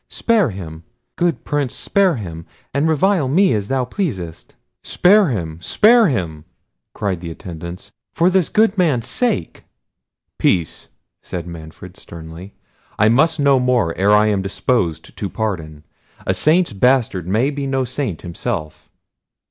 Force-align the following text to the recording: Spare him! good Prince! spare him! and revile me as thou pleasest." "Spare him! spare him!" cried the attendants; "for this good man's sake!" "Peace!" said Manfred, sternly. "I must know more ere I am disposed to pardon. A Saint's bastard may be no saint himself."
Spare 0.09 0.49
him! 0.49 0.83
good 1.15 1.43
Prince! 1.43 1.75
spare 1.75 2.15
him! 2.15 2.47
and 2.73 2.89
revile 2.89 3.27
me 3.27 3.53
as 3.53 3.67
thou 3.67 3.85
pleasest." 3.85 4.55
"Spare 4.81 5.27
him! 5.27 5.59
spare 5.61 6.07
him!" 6.07 6.43
cried 6.95 7.21
the 7.21 7.29
attendants; 7.29 7.91
"for 8.11 8.27
this 8.31 8.49
good 8.49 8.79
man's 8.79 9.05
sake!" 9.05 9.61
"Peace!" 10.39 10.89
said 11.21 11.45
Manfred, 11.45 11.97
sternly. 11.97 12.55
"I 12.97 13.09
must 13.09 13.39
know 13.39 13.59
more 13.59 13.95
ere 13.95 14.13
I 14.13 14.25
am 14.25 14.41
disposed 14.41 15.15
to 15.15 15.29
pardon. 15.29 15.85
A 16.25 16.33
Saint's 16.33 16.73
bastard 16.73 17.27
may 17.27 17.51
be 17.51 17.67
no 17.67 17.83
saint 17.85 18.23
himself." 18.23 18.89